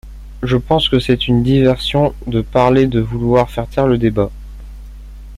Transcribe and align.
Je 0.41 0.57
pense 0.57 0.89
que 0.89 0.97
c'est 0.99 1.27
une 1.27 1.43
diversion 1.43 2.15
de 2.25 2.41
parler 2.41 2.87
de 2.87 2.99
vouloir 2.99 3.51
faire 3.51 3.67
taire 3.67 3.85
le 3.85 3.99
débat. 3.99 4.31